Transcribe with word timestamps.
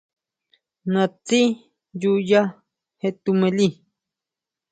Naʼtsi 0.93 1.39
ʼyu 1.99 2.11
ya 2.29 2.41
je 2.99 3.07
tuʼmili. 3.23 3.67